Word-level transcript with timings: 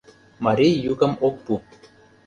Марий 0.45 0.75
йӱкым 0.83 1.13
ок 1.27 1.35
пу. 1.45 1.53